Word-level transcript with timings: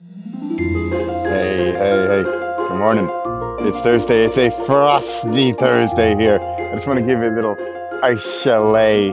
Hey, 0.00 1.72
hey, 1.72 2.06
hey. 2.06 2.22
Good 2.22 2.78
morning. 2.78 3.10
It's 3.66 3.80
Thursday. 3.80 4.26
It's 4.26 4.38
a 4.38 4.50
frosty 4.64 5.50
Thursday 5.50 6.14
here. 6.14 6.38
I 6.38 6.72
just 6.76 6.86
want 6.86 7.00
to 7.00 7.04
give 7.04 7.18
you 7.18 7.28
a 7.28 7.34
little 7.34 7.56
ice 8.04 8.42
chalet 8.42 9.12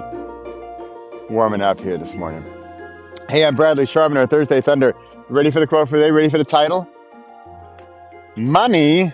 warming 1.31 1.61
up 1.61 1.79
here 1.79 1.97
this 1.97 2.13
morning. 2.13 2.43
Hey, 3.29 3.45
I'm 3.45 3.55
Bradley 3.55 3.87
Charbonneau, 3.87 4.27
Thursday 4.27 4.61
Thunder. 4.61 4.93
Ready 5.27 5.49
for 5.49 5.59
the 5.59 5.65
quote 5.65 5.89
for 5.89 5.95
today? 5.95 6.11
Ready 6.11 6.29
for 6.29 6.37
the 6.37 6.45
title? 6.45 6.87
Money 8.35 9.11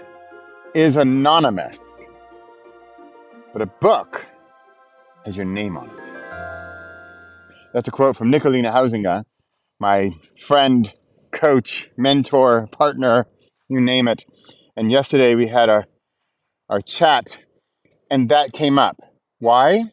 is 0.76 0.98
anonymous, 0.98 1.80
but 3.54 3.62
a 3.62 3.68
book 3.68 4.26
has 5.26 5.38
your 5.38 5.46
name 5.46 5.78
on 5.78 5.90
it. 5.90 5.96
That's 7.74 7.88
a 7.88 7.92
quote 7.92 8.18
from 8.18 8.30
Nicolina 8.30 8.74
Hausinger, 8.74 9.24
my 9.80 10.12
friend, 10.46 10.94
coach, 11.42 11.90
mentor, 11.98 12.68
partner, 12.68 13.26
you 13.68 13.82
name 13.82 14.08
it. 14.08 14.24
And 14.78 14.92
yesterday 14.92 15.34
we 15.34 15.48
had 15.48 15.70
our, 15.70 15.86
our 16.70 16.82
chat 16.82 17.40
and 18.12 18.30
that 18.30 18.54
came 18.54 18.78
up. 18.78 19.02
Why? 19.40 19.86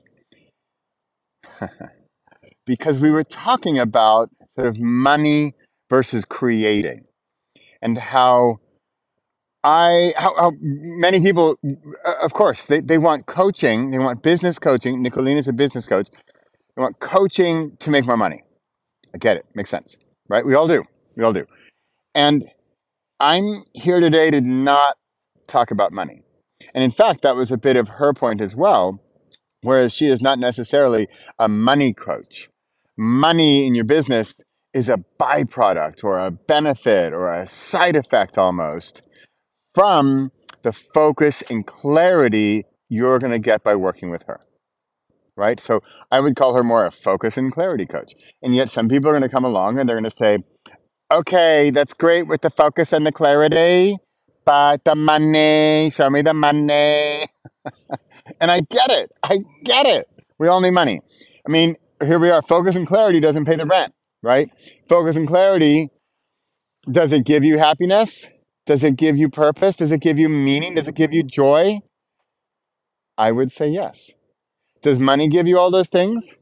because 2.67 3.01
we 3.01 3.11
were 3.11 3.25
talking 3.25 3.79
about 3.79 4.29
sort 4.57 4.69
of 4.69 4.79
money 4.79 5.55
versus 5.89 6.25
creating 6.27 7.05
and 7.81 7.97
how 7.97 8.59
I, 9.65 10.13
how, 10.17 10.37
how 10.37 10.53
many 10.61 11.21
people, 11.21 11.59
uh, 12.05 12.15
of 12.23 12.33
course, 12.35 12.67
they, 12.67 12.81
they 12.81 12.99
want 12.99 13.27
coaching, 13.27 13.91
they 13.91 13.99
want 13.99 14.23
business 14.23 14.59
coaching. 14.59 15.03
Nicolina 15.05 15.39
is 15.39 15.49
a 15.49 15.53
business 15.53 15.89
coach. 15.89 16.09
They 16.77 16.83
want 16.83 17.01
coaching 17.01 17.77
to 17.81 17.91
make 17.91 18.07
more 18.07 18.17
money. 18.17 18.45
I 19.15 19.19
get 19.19 19.39
it, 19.39 19.47
makes 19.55 19.71
sense, 19.71 19.97
right? 20.29 20.45
We 20.45 20.55
all 20.55 20.69
do. 20.69 20.85
We 21.19 21.25
all 21.25 21.33
do. 21.33 21.47
And 22.15 22.45
I'm 23.19 23.65
here 23.75 23.99
today 23.99 24.31
to 24.31 24.41
not 24.41 24.97
talk 25.49 25.73
about 25.73 25.93
money. 25.93 26.23
And 26.75 26.85
in 26.85 26.93
fact, 26.93 27.23
that 27.23 27.35
was 27.35 27.51
a 27.51 27.59
bit 27.59 27.77
of 27.77 27.89
her 27.89 28.15
point 28.15 28.41
as 28.41 28.55
well, 28.55 29.03
whereas 29.63 29.93
she 29.93 30.07
is 30.07 30.21
not 30.21 30.39
necessarily 30.39 31.09
a 31.39 31.49
money 31.49 31.93
coach. 31.93 32.49
Money 32.97 33.67
in 33.67 33.75
your 33.75 33.85
business 33.85 34.35
is 34.73 34.89
a 34.89 35.03
byproduct 35.21 36.05
or 36.05 36.21
a 36.21 36.31
benefit 36.31 37.13
or 37.13 37.33
a 37.33 37.49
side 37.49 37.97
effect 37.97 38.39
almost 38.39 39.03
from 39.75 40.31
the 40.63 40.73
focus 40.95 41.43
and 41.51 41.67
clarity 41.67 42.65
you're 42.89 43.19
going 43.19 43.33
to 43.33 43.39
get 43.41 43.65
by 43.65 43.75
working 43.75 44.11
with 44.11 44.23
her. 44.29 44.41
Right? 45.37 45.59
So 45.59 45.81
I 46.13 46.21
would 46.21 46.37
call 46.37 46.55
her 46.55 46.65
more 46.65 46.87
a 46.87 46.93
focus 46.93 47.37
and 47.37 47.53
clarity 47.53 47.87
coach. 47.87 48.15
And 48.43 48.55
yet 48.55 48.71
some 48.71 48.89
people 48.89 49.09
are 49.11 49.13
going 49.13 49.23
to 49.23 49.29
come 49.29 49.45
along 49.45 49.79
and 49.79 49.89
they're 49.89 50.01
going 50.01 50.11
to 50.11 50.17
say, 50.17 50.39
okay, 51.11 51.71
that's 51.71 51.95
great 51.95 52.29
with 52.29 52.43
the 52.43 52.51
focus 52.51 52.93
and 52.93 53.07
the 53.07 53.13
clarity, 53.13 53.97
but 54.45 54.85
the 54.85 54.95
money, 54.95 55.91
show 55.91 56.11
me 56.11 56.23
the 56.23 56.35
money. 56.35 57.27
And 58.41 58.51
I 58.51 58.61
get 58.61 58.91
it. 58.91 59.13
I 59.23 59.39
get 59.65 59.87
it. 59.87 60.09
We 60.39 60.49
all 60.49 60.61
need 60.61 60.73
money. 60.73 61.01
I 61.47 61.51
mean, 61.51 61.77
here 62.03 62.19
we 62.19 62.31
are. 62.31 62.43
Focus 62.43 62.77
and 62.77 62.87
clarity 62.87 63.21
doesn't 63.21 63.45
pay 63.47 63.57
the 63.57 63.67
rent, 63.67 63.93
right? 64.23 64.51
Focus 64.89 65.17
and 65.17 65.27
clarity, 65.27 65.91
does 66.91 67.13
it 67.13 67.25
give 67.25 67.45
you 67.45 67.59
happiness? 67.59 68.25
Does 68.67 68.83
it 68.85 68.97
give 68.97 69.17
you 69.17 69.29
purpose? 69.31 69.77
Does 69.77 69.93
it 69.93 70.01
give 70.01 70.19
you 70.19 70.29
meaning? 70.29 70.75
Does 70.75 70.89
it 70.89 70.95
give 70.95 71.13
you 71.13 71.23
joy? 71.23 71.81
I 73.19 73.33
would 73.33 73.53
say 73.53 73.69
yes. 73.69 74.11
Does 74.83 75.01
money 75.01 75.29
give 75.29 75.47
you 75.47 75.59
all 75.59 75.71
those 75.71 75.89
things? 75.89 76.37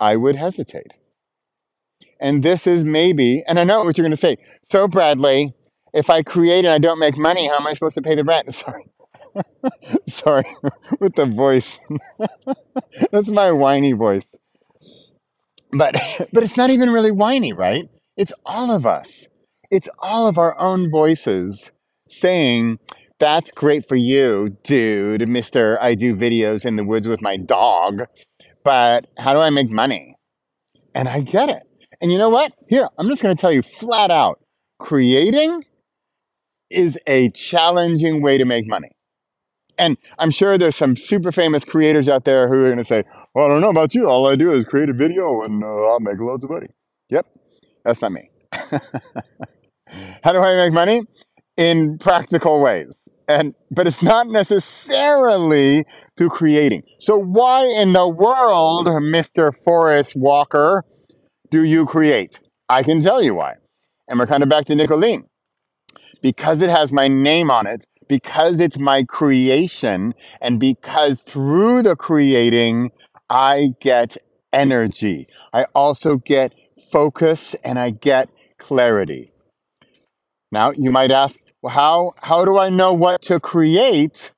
I 0.00 0.16
would 0.16 0.36
hesitate. 0.36 0.92
And 2.22 2.42
this 2.44 2.68
is 2.68 2.84
maybe, 2.84 3.44
and 3.48 3.60
I 3.60 3.64
know 3.64 3.84
what 3.84 3.98
you're 3.98 4.06
going 4.06 4.16
to 4.16 4.20
say. 4.20 4.38
So, 4.70 4.88
Bradley, 4.88 5.54
if 5.92 6.08
I 6.08 6.22
create 6.22 6.64
and 6.64 6.72
I 6.72 6.78
don't 6.78 7.00
make 7.00 7.18
money, 7.18 7.48
how 7.48 7.56
am 7.56 7.66
I 7.66 7.74
supposed 7.74 7.96
to 7.96 8.02
pay 8.02 8.14
the 8.14 8.24
rent? 8.24 8.54
Sorry. 8.54 8.86
Sorry, 10.08 10.44
with 11.00 11.14
the 11.16 11.26
voice. 11.26 11.78
That's 13.10 13.28
my 13.28 13.52
whiny 13.52 13.92
voice. 13.92 14.24
But 15.72 15.96
but 16.32 16.44
it's 16.44 16.56
not 16.56 16.70
even 16.70 16.90
really 16.90 17.10
whiny, 17.12 17.52
right? 17.52 17.88
It's 18.16 18.32
all 18.44 18.70
of 18.70 18.86
us. 18.86 19.26
It's 19.70 19.88
all 20.00 20.28
of 20.28 20.38
our 20.38 20.58
own 20.60 20.90
voices 20.90 21.72
saying, 22.08 22.78
"That's 23.18 23.50
great 23.50 23.88
for 23.88 23.96
you, 23.96 24.56
dude, 24.64 25.26
Mister. 25.28 25.78
I 25.80 25.94
do 25.94 26.14
videos 26.14 26.64
in 26.66 26.76
the 26.76 26.84
woods 26.84 27.08
with 27.08 27.22
my 27.22 27.38
dog, 27.38 28.02
but 28.64 29.06
how 29.18 29.32
do 29.32 29.40
I 29.40 29.50
make 29.50 29.70
money?" 29.70 30.14
And 30.94 31.08
I 31.08 31.20
get 31.22 31.48
it. 31.48 31.62
And 32.02 32.12
you 32.12 32.18
know 32.18 32.28
what? 32.30 32.52
Here, 32.68 32.88
I'm 32.98 33.08
just 33.08 33.22
going 33.22 33.34
to 33.34 33.40
tell 33.40 33.52
you 33.52 33.62
flat 33.62 34.10
out: 34.10 34.40
creating 34.78 35.64
is 36.70 36.98
a 37.06 37.30
challenging 37.30 38.22
way 38.22 38.38
to 38.38 38.44
make 38.44 38.66
money. 38.66 38.90
And 39.78 39.96
I'm 40.18 40.30
sure 40.30 40.58
there's 40.58 40.76
some 40.76 40.96
super 40.96 41.32
famous 41.32 41.64
creators 41.64 42.08
out 42.08 42.24
there 42.24 42.48
who 42.48 42.60
are 42.60 42.66
going 42.66 42.78
to 42.78 42.84
say, 42.84 43.04
Well, 43.34 43.46
I 43.46 43.48
don't 43.48 43.60
know 43.60 43.70
about 43.70 43.94
you. 43.94 44.08
All 44.08 44.26
I 44.26 44.36
do 44.36 44.52
is 44.52 44.64
create 44.64 44.88
a 44.88 44.92
video 44.92 45.42
and 45.42 45.62
uh, 45.62 45.66
I'll 45.66 46.00
make 46.00 46.18
loads 46.18 46.44
of 46.44 46.50
money. 46.50 46.68
Yep, 47.10 47.26
that's 47.84 48.00
not 48.02 48.12
me. 48.12 48.30
How 48.52 50.32
do 50.32 50.38
I 50.38 50.56
make 50.56 50.72
money? 50.72 51.02
In 51.56 51.98
practical 51.98 52.62
ways. 52.62 52.94
And 53.28 53.54
but 53.70 53.86
it's 53.86 54.02
not 54.02 54.26
necessarily 54.28 55.84
through 56.18 56.30
creating. 56.30 56.82
So 56.98 57.16
why 57.16 57.64
in 57.64 57.92
the 57.92 58.08
world, 58.08 58.86
Mr. 58.86 59.52
Forrest 59.64 60.16
Walker, 60.16 60.84
do 61.52 61.62
you 61.64 61.84
create? 61.84 62.40
I 62.68 62.82
can 62.82 63.00
tell 63.02 63.22
you 63.22 63.34
why. 63.34 63.54
And 64.08 64.18
we're 64.18 64.26
kind 64.26 64.42
of 64.42 64.48
back 64.48 64.64
to 64.66 64.74
Nicolene. 64.74 65.24
Because 66.22 66.62
it 66.62 66.70
has 66.70 66.90
my 66.90 67.08
name 67.08 67.50
on 67.50 67.66
it, 67.66 67.84
because 68.08 68.58
it's 68.58 68.78
my 68.78 69.04
creation, 69.04 70.14
and 70.40 70.58
because 70.58 71.22
through 71.22 71.82
the 71.82 71.94
creating, 71.94 72.90
I 73.28 73.74
get 73.80 74.16
energy. 74.52 75.28
I 75.52 75.66
also 75.74 76.16
get 76.16 76.54
focus 76.90 77.54
and 77.64 77.78
I 77.78 77.90
get 77.90 78.28
clarity. 78.58 79.32
Now, 80.50 80.72
you 80.72 80.90
might 80.90 81.10
ask, 81.10 81.40
well, 81.60 81.72
how, 81.72 82.12
how 82.16 82.44
do 82.44 82.58
I 82.58 82.70
know 82.70 82.92
what 82.94 83.22
to 83.22 83.40
create 83.40 84.30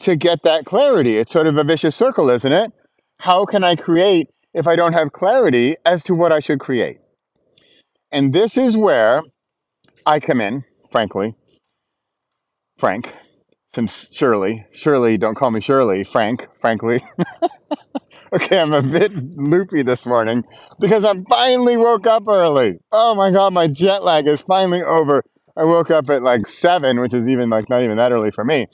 to 0.00 0.16
get 0.16 0.42
that 0.42 0.64
clarity? 0.64 1.16
It's 1.16 1.32
sort 1.32 1.46
of 1.46 1.56
a 1.56 1.64
vicious 1.64 1.94
circle, 1.94 2.30
isn't 2.30 2.52
it? 2.52 2.72
How 3.18 3.44
can 3.44 3.62
I 3.64 3.76
create 3.76 4.28
if 4.58 4.66
I 4.66 4.74
don't 4.74 4.92
have 4.92 5.12
clarity 5.12 5.76
as 5.86 6.02
to 6.04 6.14
what 6.14 6.32
I 6.32 6.40
should 6.40 6.58
create? 6.58 6.98
And 8.10 8.32
this 8.32 8.56
is 8.56 8.76
where 8.76 9.22
I 10.04 10.18
come 10.18 10.40
in, 10.40 10.64
frankly, 10.90 11.36
Frank, 12.78 13.14
since 13.72 14.08
Shirley, 14.10 14.66
Shirley, 14.72 15.16
don't 15.16 15.36
call 15.36 15.52
me 15.52 15.60
Shirley, 15.60 16.02
Frank, 16.02 16.48
frankly. 16.60 17.04
okay, 18.32 18.58
I'm 18.58 18.72
a 18.72 18.82
bit 18.82 19.12
loopy 19.14 19.82
this 19.82 20.04
morning 20.04 20.42
because 20.80 21.04
I 21.04 21.14
finally 21.28 21.76
woke 21.76 22.08
up 22.08 22.26
early. 22.26 22.78
Oh 22.90 23.14
my 23.14 23.30
god, 23.30 23.52
my 23.52 23.68
jet 23.68 24.02
lag 24.02 24.26
is 24.26 24.40
finally 24.40 24.82
over. 24.82 25.22
I 25.56 25.64
woke 25.64 25.90
up 25.90 26.10
at 26.10 26.22
like 26.22 26.46
7, 26.46 27.00
which 27.00 27.14
is 27.14 27.28
even 27.28 27.48
like 27.48 27.68
not 27.68 27.82
even 27.82 27.98
that 27.98 28.10
early 28.10 28.32
for 28.32 28.44
me. 28.44 28.66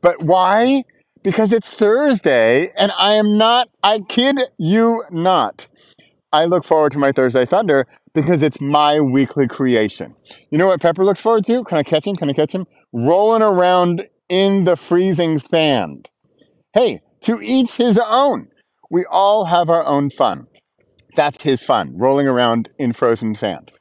But 0.00 0.22
why? 0.22 0.84
Because 1.24 1.52
it's 1.52 1.72
Thursday 1.72 2.70
and 2.76 2.92
I 2.98 3.14
am 3.14 3.38
not, 3.38 3.70
I 3.82 4.00
kid 4.00 4.38
you 4.58 5.02
not. 5.10 5.66
I 6.34 6.44
look 6.44 6.66
forward 6.66 6.92
to 6.92 6.98
my 6.98 7.12
Thursday 7.12 7.46
Thunder 7.46 7.86
because 8.12 8.42
it's 8.42 8.60
my 8.60 9.00
weekly 9.00 9.48
creation. 9.48 10.14
You 10.50 10.58
know 10.58 10.66
what 10.66 10.82
Pepper 10.82 11.02
looks 11.02 11.20
forward 11.20 11.46
to? 11.46 11.64
Can 11.64 11.78
I 11.78 11.82
catch 11.82 12.06
him? 12.06 12.14
Can 12.14 12.28
I 12.28 12.34
catch 12.34 12.52
him? 12.52 12.66
Rolling 12.92 13.40
around 13.40 14.06
in 14.28 14.64
the 14.64 14.76
freezing 14.76 15.38
sand. 15.38 16.10
Hey, 16.74 17.00
to 17.22 17.40
each 17.40 17.72
his 17.72 17.98
own. 18.06 18.48
We 18.90 19.06
all 19.10 19.46
have 19.46 19.70
our 19.70 19.84
own 19.86 20.10
fun. 20.10 20.46
That's 21.16 21.42
his 21.42 21.64
fun, 21.64 21.96
rolling 21.96 22.28
around 22.28 22.68
in 22.78 22.92
frozen 22.92 23.34
sand. 23.34 23.72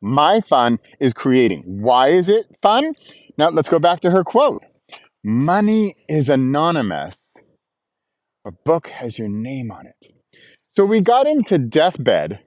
My 0.00 0.40
fun 0.40 0.78
is 1.00 1.12
creating. 1.12 1.64
Why 1.66 2.08
is 2.08 2.28
it 2.28 2.46
fun? 2.62 2.92
Now 3.38 3.48
let's 3.48 3.68
go 3.68 3.80
back 3.80 4.00
to 4.00 4.10
her 4.12 4.22
quote. 4.22 4.62
Money 5.24 5.94
is 6.08 6.28
anonymous. 6.28 7.16
A 8.44 8.50
book 8.50 8.88
has 8.88 9.16
your 9.16 9.28
name 9.28 9.70
on 9.70 9.86
it. 9.86 10.12
So 10.74 10.84
we 10.84 11.00
got 11.00 11.28
into 11.28 11.58
deathbed, 11.58 12.40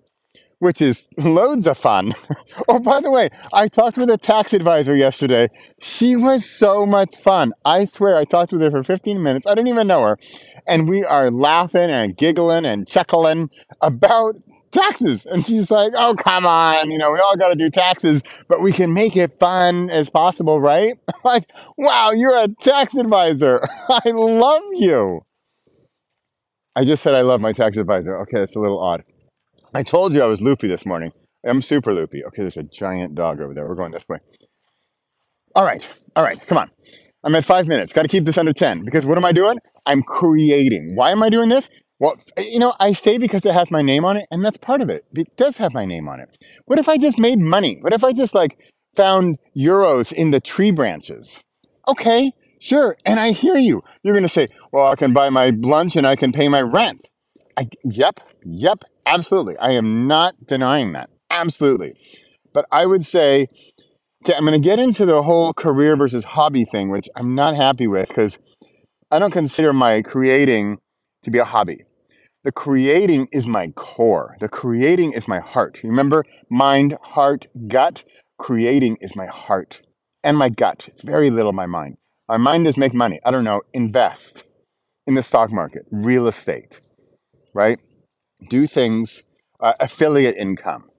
which 0.60 0.81
is 0.81 1.07
loads 1.18 1.68
of 1.68 1.77
fun. 1.77 2.13
oh, 2.68 2.80
by 2.80 3.00
the 3.00 3.12
way, 3.12 3.30
I 3.54 3.69
talked 3.69 3.98
with 3.98 4.10
a 4.10 4.18
tax 4.18 4.51
advisor 4.51 4.94
yesterday. 4.94 5.48
She 5.80 6.18
was 6.18 6.50
so 6.50 6.86
much 6.86 7.16
fun. 7.16 7.54
I 7.63 7.86
swear, 7.86 8.18
I 8.18 8.25
talked 8.25 8.51
with 8.51 8.62
her 8.62 8.72
for 8.72 8.83
15 8.83 9.24
minutes. 9.24 9.48
I 9.48 9.56
didn't 9.56 9.69
even 9.69 9.88
know 9.88 10.01
her. 10.01 10.18
And 10.68 10.89
we 10.89 11.06
are 11.06 11.31
laughing 11.31 11.89
and 11.89 12.18
giggling 12.18 12.66
and 12.66 12.86
chuckling 12.86 13.51
about 13.80 14.36
taxes. 14.75 15.25
And 15.25 15.45
she's 15.45 15.72
like, 15.72 15.94
oh, 15.95 16.16
come 16.16 16.45
on. 16.45 16.92
You 16.92 16.98
know, 16.98 17.12
we 17.12 17.19
all 17.19 17.36
got 17.36 17.50
to 17.50 17.56
do 17.56 17.69
taxes, 17.69 18.22
but 18.48 18.62
we 18.62 18.72
can 18.72 18.94
make 18.94 19.18
it 19.18 19.39
fun 19.39 19.89
as 19.89 20.10
possible, 20.10 20.60
right? 20.60 20.98
like, 21.24 21.50
wow, 21.77 22.12
you're 22.12 22.38
a 22.38 22.48
tax 22.48 22.95
advisor. 22.95 23.68
I 23.89 24.12
love 24.12 24.63
you. 24.74 25.22
I 26.75 26.83
just 26.83 27.01
said 27.01 27.16
I 27.16 27.22
love 27.22 27.42
my 27.42 27.54
tax 27.54 27.77
advisor. 27.77 28.22
Okay, 28.22 28.38
that's 28.39 28.56
a 28.56 28.60
little 28.60 28.80
odd. 28.80 29.04
I 29.74 29.83
told 29.83 30.13
you 30.13 30.22
I 30.22 30.27
was 30.27 30.42
loopy 30.42 30.68
this 30.68 30.86
morning. 30.86 31.12
I'm 31.45 31.62
super 31.62 31.94
loopy. 31.94 32.25
Okay, 32.25 32.42
there's 32.42 32.57
a 32.57 32.63
giant 32.63 33.16
dog 33.16 33.39
over 33.39 33.54
there. 33.54 33.68
We're 33.68 33.75
going 33.75 33.92
this 33.92 34.07
way. 34.10 34.18
All 35.56 35.63
right, 35.63 35.88
all 36.16 36.24
right, 36.24 36.39
come 36.48 36.57
on. 36.57 36.69
I'm 37.24 37.33
at 37.36 37.45
five 37.45 37.66
minutes. 37.68 37.94
Got 37.94 38.04
to 38.04 38.07
keep 38.07 38.25
this 38.25 38.38
under 38.38 38.54
10 38.54 38.83
because 38.83 39.06
what 39.06 39.18
am 39.18 39.25
I 39.25 39.31
doing? 39.31 39.57
I'm 39.86 40.04
creating. 40.04 40.95
Why 40.95 41.12
am 41.12 41.24
I 41.24 41.30
doing 41.30 41.50
this? 41.50 41.69
Well, 42.00 42.18
you 42.38 42.60
know, 42.60 42.74
I 42.80 42.92
say 42.92 43.18
because 43.18 43.46
it 43.46 43.54
has 43.54 43.72
my 43.72 43.82
name 43.82 44.04
on 44.04 44.18
it, 44.18 44.28
and 44.30 44.44
that's 44.44 44.58
part 44.58 44.82
of 44.82 44.90
it. 44.90 45.06
It 45.14 45.36
does 45.38 45.58
have 45.58 45.74
my 45.74 45.86
name 45.86 46.10
on 46.10 46.20
it. 46.20 46.30
What 46.66 46.80
if 46.80 46.90
I 46.90 46.98
just 46.98 47.18
made 47.18 47.40
money? 47.40 47.78
What 47.82 47.94
if 47.94 48.04
I 48.04 48.12
just 48.12 48.36
like 48.36 48.58
found 48.96 49.38
euros 49.56 50.12
in 50.12 50.32
the 50.32 50.42
tree 50.42 50.72
branches? 50.72 51.40
Okay, 51.88 52.34
sure. 52.60 52.98
And 53.06 53.20
I 53.20 53.32
hear 53.32 53.56
you. 53.56 53.82
You're 54.04 54.14
going 54.14 54.24
to 54.24 54.30
say, 54.30 54.50
well, 54.72 54.88
I 54.88 54.96
can 54.96 55.14
buy 55.14 55.30
my 55.30 55.52
lunch 55.58 55.96
and 55.96 56.06
I 56.06 56.16
can 56.18 56.34
pay 56.34 56.50
my 56.50 56.62
rent. 56.62 57.08
I, 57.56 57.70
yep, 57.84 58.20
yep, 58.44 58.80
absolutely. 59.06 59.58
I 59.58 59.72
am 59.72 60.08
not 60.08 60.36
denying 60.48 60.94
that. 60.94 61.10
Absolutely. 61.30 61.96
But 62.54 62.66
I 62.72 62.86
would 62.86 63.06
say, 63.06 63.48
okay, 64.24 64.34
I'm 64.36 64.46
going 64.46 64.60
to 64.62 64.68
get 64.68 64.80
into 64.80 65.06
the 65.06 65.24
whole 65.24 65.54
career 65.54 65.96
versus 65.96 66.26
hobby 66.26 66.66
thing, 66.66 66.90
which 66.90 67.08
I'm 67.16 67.36
not 67.36 67.56
happy 67.56 67.88
with 67.88 68.10
because 68.10 68.38
I 69.12 69.20
don't 69.20 69.32
consider 69.32 69.72
my 69.72 70.02
creating 70.02 70.80
to 71.25 71.31
be 71.31 71.39
a 71.39 71.45
hobby. 71.45 71.83
The 72.44 72.51
creating 72.51 73.27
is 73.31 73.48
my 73.48 73.69
core. 73.69 74.38
The 74.39 74.50
creating 74.50 75.13
is 75.13 75.27
my 75.27 75.39
heart. 75.39 75.80
Remember, 75.83 76.24
mind, 76.50 76.98
heart, 77.01 77.48
gut. 77.68 78.04
Creating 78.38 78.98
is 79.01 79.16
my 79.16 79.25
heart 79.25 79.81
and 80.24 80.38
my 80.38 80.50
gut. 80.50 80.88
It's 80.88 81.01
very 81.01 81.30
little 81.31 81.54
my 81.54 81.66
mind. 81.66 81.98
My 82.27 82.38
mind 82.38 82.68
is 82.68 82.77
make 82.77 82.94
money. 82.94 83.19
I 83.25 83.31
don't 83.31 83.44
know, 83.44 83.62
invest 83.74 84.44
in 85.07 85.16
the 85.16 85.24
stock 85.24 85.51
market, 85.51 85.86
real 85.92 86.27
estate, 86.27 86.81
right? 87.54 87.80
Do 88.50 88.68
things, 88.68 89.24
uh, 89.60 89.74
affiliate 89.80 90.36
income, 90.38 90.89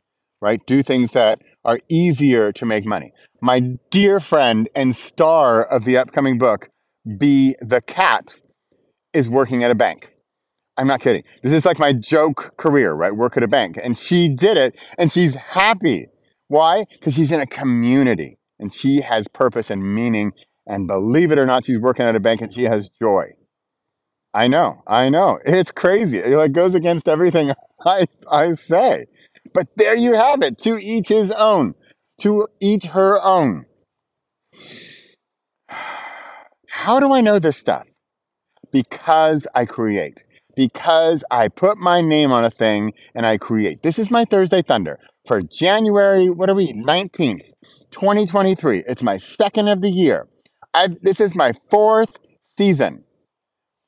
right? 0.40 0.64
Do 0.66 0.82
things 0.82 1.12
that 1.12 1.40
are 1.64 1.78
easier 1.88 2.52
to 2.52 2.66
make 2.66 2.84
money. 2.84 3.12
My 3.40 3.60
dear 3.90 4.20
friend 4.20 4.68
and 4.74 4.94
star 4.96 5.64
of 5.64 5.84
the 5.84 5.98
upcoming 5.98 6.38
book, 6.38 6.68
Be 7.18 7.56
the 7.60 7.80
Cat, 7.80 8.36
is 9.12 9.28
working 9.28 9.64
at 9.64 9.70
a 9.70 9.74
bank. 9.74 10.15
I'm 10.76 10.86
not 10.86 11.00
kidding. 11.00 11.24
This 11.42 11.52
is 11.52 11.64
like 11.64 11.78
my 11.78 11.92
joke 11.92 12.54
career, 12.58 12.92
right? 12.92 13.14
Work 13.14 13.36
at 13.36 13.42
a 13.42 13.48
bank. 13.48 13.78
And 13.82 13.98
she 13.98 14.28
did 14.28 14.58
it 14.58 14.78
and 14.98 15.10
she's 15.10 15.34
happy. 15.34 16.08
Why? 16.48 16.84
Because 16.90 17.14
she's 17.14 17.32
in 17.32 17.40
a 17.40 17.46
community 17.46 18.38
and 18.58 18.72
she 18.72 19.00
has 19.00 19.26
purpose 19.28 19.70
and 19.70 19.82
meaning. 19.94 20.32
And 20.66 20.86
believe 20.86 21.30
it 21.30 21.38
or 21.38 21.46
not, 21.46 21.64
she's 21.64 21.78
working 21.78 22.04
at 22.04 22.16
a 22.16 22.20
bank 22.20 22.40
and 22.42 22.52
she 22.52 22.64
has 22.64 22.90
joy. 23.00 23.26
I 24.34 24.48
know, 24.48 24.82
I 24.86 25.08
know. 25.08 25.38
It's 25.44 25.72
crazy. 25.72 26.18
It 26.18 26.36
like 26.36 26.52
goes 26.52 26.74
against 26.74 27.08
everything 27.08 27.52
I, 27.86 28.04
I 28.30 28.52
say. 28.52 29.06
But 29.54 29.68
there 29.76 29.96
you 29.96 30.14
have 30.14 30.42
it. 30.42 30.58
To 30.60 30.76
each 30.76 31.08
his 31.08 31.30
own. 31.30 31.74
To 32.20 32.48
each 32.60 32.84
her 32.84 33.22
own. 33.22 33.64
How 36.68 37.00
do 37.00 37.14
I 37.14 37.22
know 37.22 37.38
this 37.38 37.56
stuff? 37.56 37.86
Because 38.70 39.46
I 39.54 39.64
create. 39.64 40.22
Because 40.56 41.24
I 41.30 41.48
put 41.48 41.78
my 41.78 42.00
name 42.02 42.32
on 42.32 42.44
a 42.44 42.50
thing 42.50 42.94
and 43.14 43.26
I 43.26 43.38
create. 43.38 43.82
This 43.84 43.98
is 43.98 44.10
my 44.10 44.24
Thursday 44.24 44.62
Thunder 44.62 44.98
for 45.28 45.42
January, 45.42 46.30
what 46.30 46.50
are 46.50 46.54
we, 46.54 46.72
19th, 46.74 47.44
2023. 47.92 48.84
It's 48.88 49.04
my 49.04 49.18
second 49.18 49.68
of 49.68 49.82
the 49.82 49.90
year. 49.90 50.28
I've, 50.74 51.00
this 51.02 51.20
is 51.20 51.34
my 51.36 51.54
fourth 51.70 52.10
season 52.58 53.04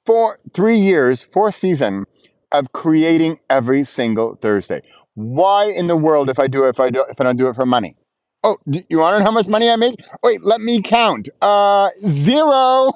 four, 0.06 0.38
three 0.54 0.78
years, 0.78 1.26
fourth 1.34 1.54
season 1.54 2.06
of 2.52 2.72
creating 2.72 3.38
every 3.50 3.84
single 3.84 4.36
Thursday. 4.36 4.82
Why 5.14 5.66
in 5.66 5.86
the 5.86 5.96
world, 5.96 6.30
if 6.30 6.38
I 6.38 6.48
do 6.48 6.64
it, 6.64 6.70
if 6.70 6.80
I 6.80 6.90
do, 6.90 7.04
if 7.10 7.20
I 7.20 7.24
don't 7.24 7.36
do 7.36 7.48
it 7.48 7.56
for 7.56 7.66
money? 7.66 7.96
Oh, 8.44 8.56
you 8.66 8.98
want 8.98 9.14
to 9.14 9.18
know 9.18 9.24
how 9.24 9.30
much 9.32 9.48
money 9.48 9.68
I 9.70 9.76
make? 9.76 9.96
Wait, 10.22 10.42
let 10.42 10.60
me 10.60 10.80
count. 10.80 11.28
Uh, 11.42 11.90
zero. 12.06 12.92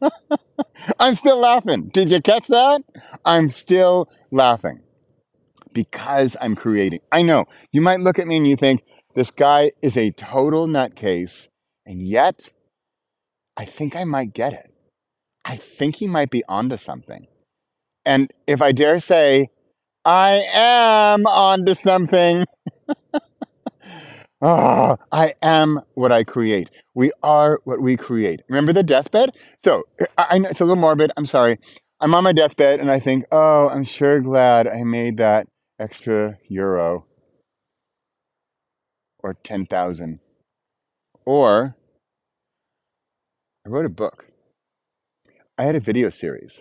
I'm 0.98 1.14
still 1.14 1.38
laughing. 1.38 1.90
Did 1.92 2.10
you 2.10 2.20
catch 2.20 2.48
that? 2.48 2.82
I'm 3.24 3.48
still 3.48 4.08
laughing 4.30 4.80
because 5.72 6.36
I'm 6.40 6.56
creating. 6.56 7.00
I 7.10 7.22
know 7.22 7.46
you 7.72 7.80
might 7.80 8.00
look 8.00 8.18
at 8.18 8.26
me 8.26 8.36
and 8.36 8.46
you 8.46 8.56
think 8.56 8.82
this 9.14 9.30
guy 9.30 9.72
is 9.82 9.96
a 9.96 10.10
total 10.10 10.66
nutcase, 10.66 11.48
and 11.86 12.02
yet 12.02 12.48
I 13.56 13.64
think 13.64 13.96
I 13.96 14.04
might 14.04 14.32
get 14.32 14.52
it. 14.54 14.72
I 15.44 15.56
think 15.56 15.96
he 15.96 16.08
might 16.08 16.30
be 16.30 16.44
onto 16.48 16.76
something. 16.76 17.26
And 18.04 18.32
if 18.46 18.62
I 18.62 18.72
dare 18.72 19.00
say, 19.00 19.50
I 20.04 20.42
am 20.54 21.26
onto 21.26 21.74
something. 21.74 22.44
Oh, 24.42 24.96
I 25.10 25.34
am 25.42 25.80
what 25.94 26.12
I 26.12 26.24
create. 26.24 26.70
We 26.94 27.12
are 27.22 27.60
what 27.64 27.80
we 27.80 27.96
create. 27.96 28.42
Remember 28.48 28.72
the 28.72 28.82
deathbed? 28.82 29.30
So 29.64 29.84
I, 30.18 30.26
I 30.32 30.38
know 30.38 30.48
it's 30.50 30.60
a 30.60 30.64
little 30.64 30.80
morbid. 30.80 31.12
I'm 31.16 31.26
sorry. 31.26 31.58
I'm 32.00 32.14
on 32.14 32.24
my 32.24 32.32
deathbed 32.32 32.80
and 32.80 32.90
I 32.90 32.98
think, 32.98 33.24
oh, 33.32 33.68
I'm 33.68 33.84
sure 33.84 34.20
glad 34.20 34.66
I 34.66 34.82
made 34.84 35.18
that 35.18 35.46
extra 35.78 36.36
euro 36.48 37.06
or 39.20 39.34
10,000. 39.44 40.18
Or 41.24 41.76
I 43.64 43.68
wrote 43.68 43.86
a 43.86 43.90
book. 43.90 44.26
I 45.56 45.64
had 45.64 45.76
a 45.76 45.80
video 45.80 46.10
series. 46.10 46.60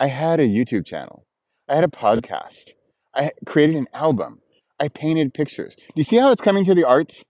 I 0.00 0.06
had 0.06 0.40
a 0.40 0.48
YouTube 0.48 0.86
channel. 0.86 1.26
I 1.68 1.74
had 1.74 1.84
a 1.84 1.88
podcast. 1.88 2.72
I 3.14 3.30
created 3.46 3.76
an 3.76 3.88
album. 3.92 4.40
I 4.84 4.88
painted 4.88 5.32
pictures. 5.34 5.74
Do 5.76 5.92
you 5.96 6.04
see 6.04 6.16
how 6.16 6.30
it's 6.32 6.42
coming 6.42 6.64
to 6.66 6.74
the 6.74 6.84
arts? 6.84 7.24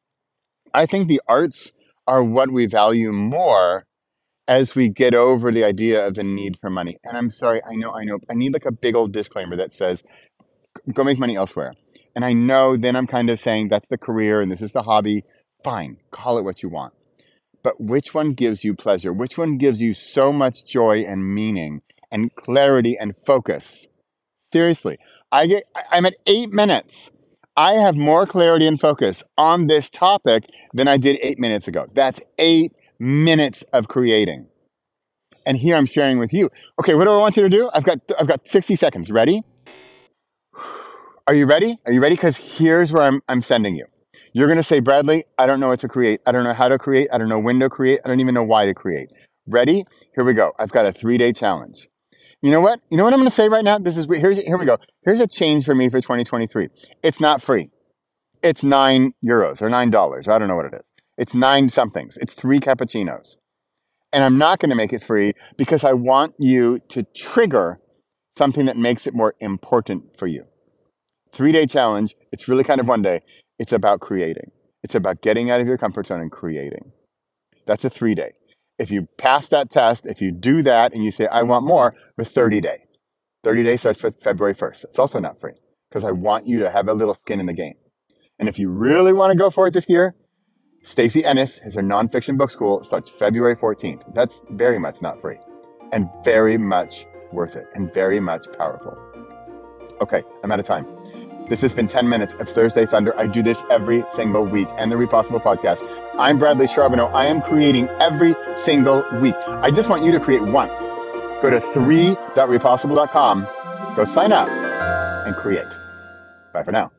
I 0.75 0.87
think 0.87 1.09
the 1.09 1.23
arts 1.29 1.73
are 2.07 2.23
what 2.23 2.51
we 2.51 2.67
value 2.67 3.13
more 3.13 3.87
as 4.49 4.75
we 4.75 4.89
get 4.89 5.15
over 5.15 5.53
the 5.53 5.65
idea 5.65 6.07
of 6.07 6.15
the 6.15 6.25
need 6.25 6.59
for 6.61 6.69
money. 6.69 6.99
And 7.05 7.17
I'm 7.17 7.31
sorry, 7.31 7.63
I 7.63 7.77
know, 7.77 7.93
I 7.93 8.05
know. 8.05 8.19
I 8.29 8.35
need 8.35 8.53
like 8.53 8.67
a 8.67 8.73
big 8.73 8.97
old 8.97 9.13
disclaimer 9.13 9.57
that 9.57 9.73
says, 9.73 10.03
go 10.93 11.05
make 11.05 11.19
money 11.19 11.37
elsewhere. 11.37 11.75
And 12.17 12.25
I 12.25 12.33
know 12.33 12.77
then 12.77 12.97
I'm 12.97 13.07
kind 13.07 13.31
of 13.31 13.41
saying 13.41 13.69
that's 13.69 13.89
the 13.89 13.99
career 13.99 14.41
and 14.41 14.51
this 14.51 14.61
is 14.61 14.73
the 14.73 14.83
hobby. 14.83 15.25
Fine, 15.63 15.99
call 16.11 16.39
it 16.39 16.45
what 16.45 16.63
you 16.63 16.69
want 16.69 16.93
but 17.65 17.81
which 17.81 18.15
one 18.15 18.35
gives 18.35 18.63
you 18.63 18.75
pleasure? 18.75 19.13
Which 19.13 19.39
one 19.39 19.57
gives 19.57 19.81
you 19.81 19.95
so 19.95 20.33
much 20.33 20.67
joy 20.67 21.05
and 21.09 21.35
meaning 21.35 21.81
and 22.13 22.33
clarity 22.35 22.97
and 23.01 23.17
focus? 23.27 23.89
Seriously, 24.53 24.99
I 25.33 25.47
get 25.47 25.65
I'm 25.91 26.07
at 26.07 26.15
8 26.27 26.53
minutes. 26.53 27.11
I 27.57 27.75
have 27.75 27.97
more 27.97 28.27
clarity 28.27 28.67
and 28.67 28.81
focus 28.81 29.23
on 29.39 29.69
this 29.69 29.89
topic 29.89 30.45
than 30.73 30.89
I 30.89 30.97
did 30.97 31.19
8 31.23 31.39
minutes 31.39 31.69
ago. 31.69 31.87
That's 31.95 32.21
8 32.39 32.73
minutes 32.99 33.63
of 33.73 33.89
creating. 33.89 34.47
And 35.47 35.57
here 35.57 35.77
I'm 35.77 35.87
sharing 35.87 36.19
with 36.19 36.33
you. 36.33 36.51
Okay, 36.81 36.95
what 36.95 37.05
do 37.05 37.11
I 37.11 37.19
want 37.19 37.37
you 37.37 37.43
to 37.45 37.49
do? 37.49 37.71
I've 37.73 37.85
got 37.85 37.99
I've 38.19 38.27
got 38.27 38.49
60 38.49 38.77
seconds. 38.77 39.11
Ready? 39.11 39.43
Are 41.27 41.35
you 41.35 41.47
ready? 41.47 41.79
Are 41.87 41.93
you 41.93 42.03
ready? 42.03 42.17
Because 42.17 42.37
here's 42.37 42.93
where 42.93 43.03
I'm 43.03 43.23
I'm 43.29 43.43
sending 43.43 43.77
you. 43.77 43.87
You're 44.33 44.49
going 44.49 44.57
to 44.57 44.65
say, 44.65 44.81
Bradley, 44.81 45.25
I 45.39 45.47
don't 45.47 45.61
know 45.61 45.69
what 45.69 45.79
to 45.81 45.89
create. 45.89 46.21
I 46.27 46.33
don't 46.33 46.43
know 46.43 46.53
how 46.53 46.67
to 46.69 46.77
create. 46.77 47.09
I 47.13 47.19
don't 47.19 47.29
know 47.29 47.39
when 47.39 47.61
to 47.61 47.69
create. 47.69 48.01
I 48.05 48.09
don't 48.09 48.19
even 48.19 48.35
know 48.35 48.43
why 48.43 48.67
to 48.67 48.75
create. 48.75 49.11
Ready? 49.47 49.85
Here 50.17 50.25
we 50.25 50.35
go. 50.35 50.53
I've 50.59 50.73
got 50.73 50.87
a 50.87 50.93
three 50.93 51.19
day 51.19 51.33
challenge. 51.33 51.89
You 52.45 52.51
know 52.51 52.61
what? 52.61 52.79
You 52.91 52.99
know 52.99 53.05
what 53.05 53.15
I'm 53.15 53.21
going 53.21 53.31
to 53.31 53.35
say 53.35 53.49
right 53.49 53.65
now? 53.65 53.79
This 53.79 53.97
is 53.97 54.07
here's 54.07 54.37
here 54.37 54.59
we 54.59 54.67
go. 54.67 54.77
Here's 55.03 55.19
a 55.19 55.27
change 55.27 55.65
for 55.65 55.75
me 55.75 55.89
for 55.89 56.03
2023. 56.03 56.69
It's 57.03 57.19
not 57.19 57.43
free. 57.43 57.71
It's 58.43 58.63
nine 58.63 59.15
euros 59.25 59.63
or 59.63 59.71
nine 59.71 59.91
dollars. 59.91 60.29
I 60.29 60.39
don't 60.39 60.49
know 60.49 60.57
what 60.57 60.67
it 60.67 60.75
is. 60.75 60.83
It's 61.17 61.33
nine 61.33 61.71
somethings. 61.71 62.19
It's 62.19 62.35
three 62.35 62.61
cappuccinos. 62.61 63.37
And 64.13 64.23
I'm 64.23 64.37
not 64.37 64.59
going 64.59 64.69
to 64.69 64.77
make 64.77 64.93
it 64.93 65.03
free 65.03 65.33
because 65.57 65.85
I 65.85 65.95
want 65.95 66.35
you 66.39 66.81
to 66.91 67.05
trigger 67.17 67.79
something 68.37 68.67
that 68.67 68.77
makes 68.77 69.07
it 69.07 69.15
more 69.15 69.35
important 69.41 70.05
for 70.19 70.27
you. 70.27 70.45
Three 71.33 71.51
day 71.51 71.65
challenge. 71.65 72.15
It's 72.31 72.47
really 72.47 72.63
kind 72.63 72.79
of 72.79 72.87
one 72.87 73.01
day. 73.01 73.23
It's 73.59 73.73
about 73.73 74.01
creating. 74.01 74.51
It's 74.83 74.95
about 74.95 75.23
getting 75.23 75.51
out 75.51 75.63
of 75.63 75.67
your 75.67 75.79
comfort 75.79 76.09
zone 76.09 76.21
and 76.21 76.31
creating. 76.31 76.93
That's 77.67 77.87
a 77.87 77.91
three 77.91 78.15
day. 78.15 78.33
If 78.79 78.91
you 78.91 79.07
pass 79.19 79.49
that 79.49 79.71
test, 79.71 80.05
if 80.05 80.21
you 80.21 80.33
do 80.33 80.63
that 80.63 80.95
and 80.95 81.05
you 81.05 81.13
say, 81.13 81.27
I 81.27 81.43
want 81.43 81.65
more, 81.65 81.95
the 82.17 82.25
30 82.25 82.61
day. 82.61 82.85
30 83.45 83.63
days 83.63 83.81
starts 83.81 84.01
February 84.01 84.55
1st. 84.55 84.85
It's 84.85 84.99
also 84.99 85.21
not 85.21 85.41
free 85.41 85.53
because 85.91 86.05
I 86.05 86.11
want 86.11 86.47
you 86.47 86.61
to 86.61 86.71
have 86.71 86.89
a 86.89 86.95
little 86.95 87.15
skin 87.15 87.41
in 87.41 87.47
the 87.47 87.53
game. 87.53 87.75
And 88.39 88.49
if 88.49 88.59
you 88.59 88.71
really 88.71 89.13
want 89.13 89.33
to 89.33 89.39
go 89.39 89.51
for 89.51 89.67
it 89.69 89.75
this 89.75 89.89
year, 89.89 90.15
Stacy 90.83 91.25
Ennis 91.25 91.59
has 91.59 91.75
her 91.75 91.83
nonfiction 91.83 92.37
book 92.37 92.51
school. 92.51 92.83
Starts 92.85 93.11
February 93.11 93.57
14th. 93.57 94.15
That's 94.15 94.41
very 94.51 94.79
much 94.79 95.01
not 95.01 95.21
free 95.21 95.39
and 95.93 96.09
very 96.25 96.59
much 96.59 97.07
worth 97.33 97.57
it 97.57 97.67
and 97.75 97.93
very 97.95 98.21
much 98.21 98.47
powerful. 98.59 98.97
Okay, 100.01 100.23
I'm 100.43 100.51
out 100.51 100.61
of 100.61 100.67
time. 100.67 100.94
This 101.49 101.61
has 101.61 101.75
been 101.75 101.89
10 101.89 102.09
minutes 102.09 102.33
of 102.35 102.49
Thursday 102.49 102.87
Thunder. 102.87 103.15
I 103.19 103.27
do 103.27 103.43
this 103.43 103.63
every 103.71 104.03
single 104.15 104.47
week 104.47 104.69
and 104.79 104.91
the 104.91 104.97
Repossible 104.97 105.41
podcast. 105.41 105.87
I'm 106.19 106.39
Bradley 106.39 106.67
Charbonneau. 106.67 107.07
I 107.09 107.27
am 107.27 107.43
creating 107.43 107.89
every 108.01 108.35
single 108.57 109.05
week. 109.21 109.35
I 109.47 109.71
just 109.71 109.91
want 109.91 110.05
you 110.05 110.13
to 110.13 110.21
create 110.21 110.43
one. 110.43 110.69
Go 111.43 111.51
to 111.51 111.61
3.repossible.com, 111.61 113.47
go 113.95 114.05
sign 114.07 114.33
up, 114.33 114.49
and 114.49 115.37
create. 115.37 115.69
Bye 116.55 116.63
for 116.63 116.73
now. 116.73 116.91